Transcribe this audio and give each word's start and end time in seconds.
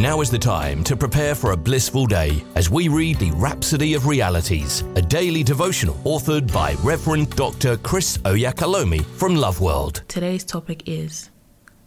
Now 0.00 0.22
is 0.22 0.30
the 0.30 0.38
time 0.38 0.82
to 0.84 0.96
prepare 0.96 1.34
for 1.34 1.52
a 1.52 1.56
blissful 1.58 2.06
day 2.06 2.42
as 2.54 2.70
we 2.70 2.88
read 2.88 3.18
the 3.18 3.32
Rhapsody 3.32 3.92
of 3.92 4.06
Realities, 4.06 4.82
a 4.96 5.02
daily 5.02 5.42
devotional 5.42 5.96
authored 6.04 6.50
by 6.50 6.72
Reverend 6.82 7.36
Dr. 7.36 7.76
Chris 7.76 8.16
Oyakhilome 8.24 9.04
from 9.04 9.36
Love 9.36 9.60
World. 9.60 10.02
Today's 10.08 10.42
topic 10.42 10.84
is 10.86 11.28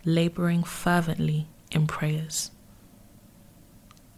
laboring 0.06 0.64
fervently 0.64 1.48
in 1.72 1.88
prayers. 1.88 2.52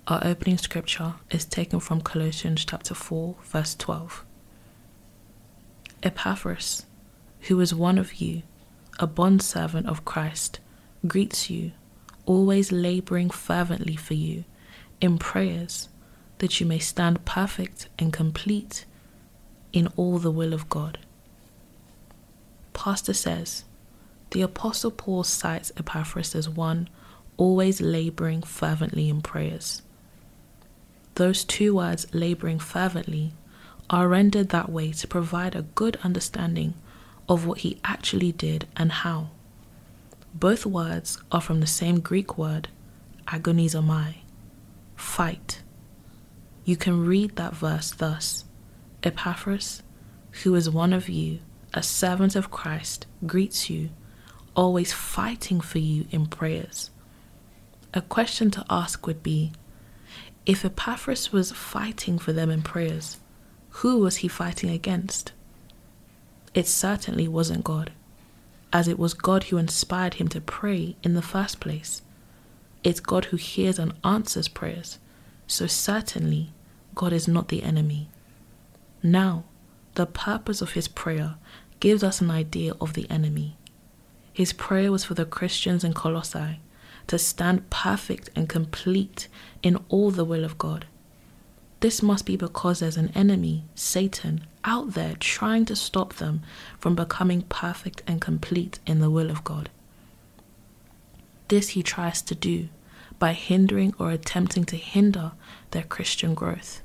Our 0.09 0.19
opening 0.25 0.57
scripture 0.57 1.13
is 1.31 1.45
taken 1.45 1.79
from 1.79 2.01
Colossians 2.01 2.65
chapter 2.65 2.93
4, 2.93 3.37
verse 3.43 3.75
12. 3.75 4.25
Epaphras, 6.03 6.85
who 7.47 7.61
is 7.61 7.73
one 7.73 7.97
of 7.97 8.15
you, 8.15 8.41
a 8.99 9.07
bondservant 9.07 9.87
of 9.87 10.03
Christ, 10.03 10.59
greets 11.07 11.49
you 11.49 11.71
always 12.25 12.71
laboring 12.71 13.29
fervently 13.29 13.95
for 13.95 14.13
you 14.13 14.43
in 15.01 15.17
prayers 15.17 15.89
that 16.39 16.59
you 16.59 16.65
may 16.65 16.79
stand 16.79 17.25
perfect 17.25 17.87
and 17.97 18.11
complete 18.11 18.85
in 19.71 19.87
all 19.95 20.17
the 20.17 20.31
will 20.31 20.53
of 20.53 20.69
God. 20.69 20.97
Pastor 22.73 23.13
says, 23.13 23.63
the 24.31 24.41
Apostle 24.41 24.91
Paul 24.91 25.23
cites 25.23 25.71
Epaphras 25.77 26.35
as 26.35 26.49
one 26.49 26.89
always 27.37 27.81
laboring 27.81 28.41
fervently 28.41 29.09
in 29.09 29.21
prayers. 29.21 29.81
Those 31.15 31.43
two 31.43 31.75
words, 31.75 32.07
laboring 32.13 32.59
fervently, 32.59 33.33
are 33.89 34.07
rendered 34.07 34.49
that 34.49 34.69
way 34.69 34.91
to 34.91 35.07
provide 35.07 35.55
a 35.55 35.61
good 35.61 35.97
understanding 36.03 36.73
of 37.29 37.45
what 37.45 37.59
he 37.59 37.79
actually 37.83 38.31
did 38.31 38.67
and 38.75 38.91
how. 38.91 39.29
Both 40.35 40.65
words 40.65 41.17
are 41.31 41.39
from 41.39 41.61
the 41.61 41.67
same 41.67 42.01
Greek 42.01 42.37
word, 42.37 42.67
agonizomai, 43.25 44.15
fight. 44.97 45.61
You 46.65 46.75
can 46.75 47.05
read 47.05 47.37
that 47.37 47.55
verse 47.55 47.91
thus 47.91 48.43
Epaphras, 49.01 49.81
who 50.43 50.53
is 50.55 50.69
one 50.69 50.91
of 50.91 51.07
you, 51.07 51.39
a 51.73 51.81
servant 51.81 52.35
of 52.35 52.51
Christ, 52.51 53.05
greets 53.25 53.69
you, 53.69 53.91
always 54.57 54.91
fighting 54.91 55.61
for 55.61 55.79
you 55.79 56.05
in 56.11 56.25
prayers. 56.25 56.91
A 57.93 58.01
question 58.01 58.51
to 58.51 58.65
ask 58.69 59.07
would 59.07 59.23
be 59.23 59.53
if 60.45 60.65
Epaphras 60.65 61.31
was 61.31 61.53
fighting 61.53 62.19
for 62.19 62.33
them 62.33 62.51
in 62.51 62.61
prayers, 62.61 63.21
who 63.69 63.99
was 63.99 64.17
he 64.17 64.27
fighting 64.27 64.69
against? 64.69 65.31
It 66.53 66.67
certainly 66.67 67.29
wasn't 67.29 67.63
God 67.63 67.93
as 68.75 68.89
it 68.89 68.99
was 68.99 69.13
God 69.13 69.45
who 69.45 69.57
inspired 69.57 70.15
him 70.15 70.27
to 70.27 70.41
pray 70.41 70.97
in 71.01 71.13
the 71.13 71.21
first 71.21 71.61
place. 71.61 72.01
It's 72.83 72.99
God 72.99 73.23
who 73.25 73.37
hears 73.37 73.79
and 73.79 73.93
answers 74.03 74.49
prayers, 74.49 74.99
so 75.47 75.65
certainly 75.65 76.49
God 76.93 77.13
is 77.13 77.25
not 77.25 77.47
the 77.47 77.63
enemy. 77.63 78.09
Now, 79.01 79.45
the 79.93 80.05
purpose 80.05 80.61
of 80.61 80.73
his 80.73 80.89
prayer 80.89 81.35
gives 81.79 82.03
us 82.03 82.19
an 82.19 82.29
idea 82.29 82.73
of 82.81 82.95
the 82.95 83.09
enemy. 83.09 83.55
His 84.33 84.51
prayer 84.51 84.91
was 84.91 85.05
for 85.05 85.13
the 85.13 85.23
Christians 85.23 85.85
in 85.85 85.93
Colossae 85.93 86.59
to 87.07 87.17
stand 87.17 87.69
perfect 87.69 88.29
and 88.35 88.49
complete 88.49 89.29
in 89.63 89.77
all 89.87 90.11
the 90.11 90.25
will 90.25 90.43
of 90.43 90.57
God. 90.57 90.85
This 91.85 92.01
must 92.01 92.25
be 92.25 92.35
because 92.35 92.79
there's 92.79 92.97
an 92.97 93.11
enemy, 93.13 93.65
Satan, 93.75 94.47
out 94.63 94.95
there 94.95 95.15
trying 95.19 95.65
to 95.65 95.75
stop 95.75 96.15
them 96.15 96.41
from 96.79 96.95
becoming 96.95 97.43
perfect 97.43 98.01
and 98.07 98.19
complete 98.19 98.79
in 98.87 99.01
the 99.01 99.11
will 99.11 99.29
of 99.29 99.43
God. 99.43 99.69
This 101.47 101.69
he 101.69 101.83
tries 101.83 102.23
to 102.23 102.33
do 102.33 102.69
by 103.19 103.33
hindering 103.33 103.93
or 103.99 104.09
attempting 104.09 104.63
to 104.63 104.77
hinder 104.77 105.33
their 105.69 105.83
Christian 105.83 106.33
growth. 106.33 106.81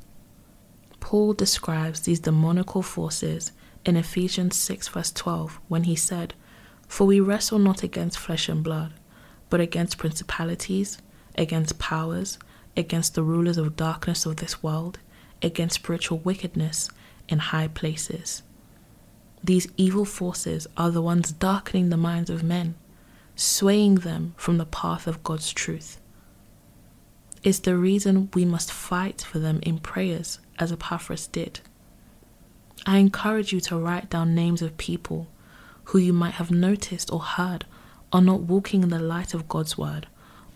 Paul 1.01 1.33
describes 1.33 2.01
these 2.01 2.21
demonical 2.21 2.83
forces 2.83 3.53
in 3.87 3.97
Ephesians 3.97 4.55
6, 4.57 4.89
verse 4.89 5.13
12, 5.13 5.61
when 5.69 5.85
he 5.85 5.97
said, 5.97 6.35
For 6.87 7.07
we 7.07 7.21
wrestle 7.21 7.59
not 7.59 7.83
against 7.83 8.19
flesh 8.19 8.51
and 8.51 8.63
blood, 8.63 8.93
but 9.49 9.63
against 9.63 9.97
principalities, 9.97 10.99
against 11.37 11.79
powers 11.79 12.39
against 12.77 13.15
the 13.15 13.23
rulers 13.23 13.59
of 13.59 13.77
darkness 13.77 14.27
of 14.27 14.37
this 14.37 14.63
world, 14.63 14.99
against 15.43 15.77
spiritual 15.77 16.19
wickedness 16.19 16.91
in 17.29 17.39
high 17.39 17.69
places. 17.69 18.43
These 19.43 19.69
evil 19.77 20.05
forces 20.05 20.67
are 20.77 20.91
the 20.91 21.03
ones 21.03 21.33
darkening 21.33 21.89
the 21.89 21.97
minds 21.97 22.31
of 22.31 22.43
men, 22.43 22.75
swaying 23.37 23.97
them 23.97 24.35
from 24.37 24.59
the 24.59 24.67
path 24.67 25.07
of 25.07 25.25
God's 25.25 25.53
truth. 25.53 25.99
It's 27.43 27.59
the 27.59 27.77
reason 27.77 28.29
we 28.35 28.45
must 28.45 28.71
fight 28.71 29.23
for 29.23 29.39
them 29.39 29.61
in 29.63 29.79
prayers, 29.79 30.41
as 30.59 30.71
Epaphras 30.71 31.27
did. 31.27 31.61
I 32.85 32.99
encourage 32.99 33.53
you 33.53 33.61
to 33.61 33.79
write 33.79 34.11
down 34.11 34.35
names 34.35 34.61
of 34.61 34.77
people 34.77 35.29
who 35.85 35.99
you 35.99 36.13
might 36.13 36.35
have 36.35 36.51
noticed 36.51 37.13
or 37.13 37.21
heard 37.21 37.65
are 38.13 38.21
not 38.21 38.43
walking 38.43 38.83
in 38.83 38.91
the 38.91 38.99
light 38.99 39.33
of 39.33 39.49
God's 39.49 39.79
word 39.79 40.07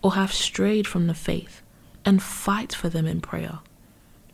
or 0.01 0.13
have 0.13 0.31
strayed 0.31 0.87
from 0.87 1.07
the 1.07 1.13
faith 1.13 1.61
and 2.05 2.21
fight 2.21 2.73
for 2.73 2.87
them 2.87 3.07
in 3.07 3.19
prayer. 3.19 3.59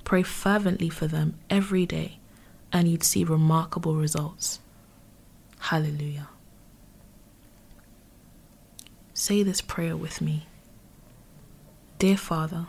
Pray 0.03 0.23
fervently 0.23 0.89
for 0.89 1.07
them 1.07 1.35
every 1.49 1.85
day, 1.85 2.19
and 2.71 2.87
you'd 2.87 3.03
see 3.03 3.23
remarkable 3.23 3.95
results. 3.95 4.59
Hallelujah. 5.59 6.27
Say 9.13 9.41
this 9.43 9.61
prayer 9.61 9.95
with 9.95 10.21
me. 10.21 10.47
Dear 11.97 12.17
Father, 12.17 12.67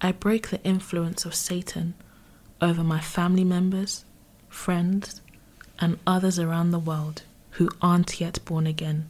I 0.00 0.12
break 0.12 0.50
the 0.50 0.62
influence 0.64 1.24
of 1.24 1.34
Satan 1.34 1.94
over 2.60 2.82
my 2.82 3.00
family 3.00 3.44
members, 3.44 4.04
friends, 4.48 5.22
and 5.80 5.98
others 6.06 6.38
around 6.38 6.70
the 6.70 6.78
world 6.78 7.22
who 7.52 7.70
aren't 7.80 8.20
yet 8.20 8.38
born 8.44 8.66
again. 8.66 9.08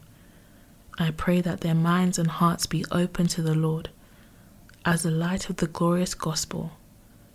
I 0.98 1.10
pray 1.10 1.40
that 1.40 1.62
their 1.62 1.74
minds 1.74 2.18
and 2.18 2.30
hearts 2.30 2.66
be 2.66 2.84
open 2.92 3.26
to 3.28 3.42
the 3.42 3.54
Lord 3.54 3.88
as 4.84 5.02
the 5.02 5.10
light 5.10 5.48
of 5.48 5.56
the 5.56 5.66
glorious 5.66 6.14
gospel 6.14 6.72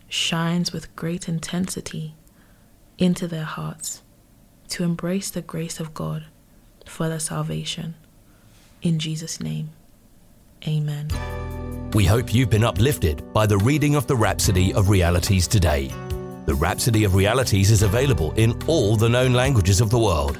shines 0.07 0.71
with 0.71 0.95
great 0.95 1.27
intensity 1.27 2.15
into 2.97 3.27
their 3.27 3.43
hearts 3.43 4.01
to 4.67 4.83
embrace 4.83 5.29
the 5.29 5.41
grace 5.41 5.79
of 5.79 5.93
God 5.93 6.25
for 6.85 7.09
their 7.09 7.19
salvation. 7.19 7.95
In 8.81 8.99
Jesus' 8.99 9.39
name, 9.39 9.69
amen. 10.67 11.09
We 11.93 12.05
hope 12.05 12.33
you've 12.33 12.49
been 12.49 12.63
uplifted 12.63 13.33
by 13.33 13.47
the 13.47 13.57
reading 13.57 13.95
of 13.95 14.05
the 14.05 14.15
Rhapsody 14.15 14.73
of 14.73 14.89
Realities 14.89 15.47
today. 15.47 15.91
The 16.45 16.55
Rhapsody 16.55 17.03
of 17.03 17.15
Realities 17.15 17.71
is 17.71 17.81
available 17.81 18.31
in 18.33 18.57
all 18.67 18.95
the 18.95 19.09
known 19.09 19.33
languages 19.33 19.81
of 19.81 19.89
the 19.89 19.99
world 19.99 20.39